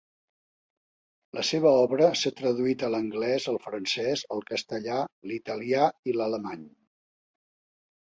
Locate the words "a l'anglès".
2.87-3.45